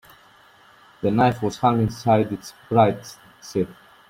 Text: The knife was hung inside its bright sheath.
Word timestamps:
The 1.03 1.11
knife 1.11 1.43
was 1.43 1.59
hung 1.59 1.79
inside 1.79 2.31
its 2.33 2.55
bright 2.69 3.15
sheath. 3.39 3.69